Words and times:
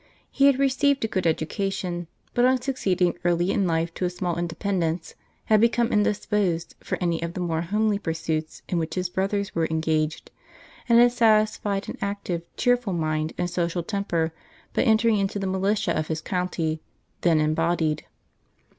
He 0.31 0.47
had 0.47 0.57
received 0.57 1.05
a 1.05 1.07
good 1.07 1.27
education, 1.27 2.07
but, 2.33 2.43
on 2.43 2.59
succeeding 2.59 3.13
early 3.23 3.51
in 3.51 3.67
life 3.67 3.93
to 3.93 4.05
a 4.05 4.09
small 4.09 4.35
independence, 4.35 5.13
had 5.45 5.61
become 5.61 5.91
indisposed 5.93 6.73
for 6.79 6.97
any 6.99 7.21
of 7.21 7.35
the 7.35 7.39
more 7.39 7.61
homely 7.61 7.99
pursuits 7.99 8.63
in 8.67 8.79
which 8.79 8.95
his 8.95 9.09
brothers 9.09 9.53
were 9.53 9.67
engaged, 9.69 10.31
and 10.89 10.97
had 10.97 11.11
satisfied 11.11 11.87
an 11.87 11.99
active, 12.01 12.41
cheerful 12.57 12.93
mind 12.93 13.33
and 13.37 13.51
social 13.51 13.83
temper 13.83 14.33
by 14.73 14.81
entering 14.81 15.17
into 15.19 15.37
the 15.37 15.45
militia 15.45 15.91
of 15.95 16.07
his 16.07 16.21
county, 16.21 16.81
then 17.21 17.39
embodied. 17.39 18.07